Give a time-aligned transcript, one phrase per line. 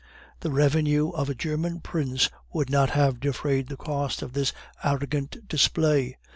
[0.39, 4.51] The revenue of a German prince would not have defrayed the cost of this
[4.83, 6.17] arrogant display.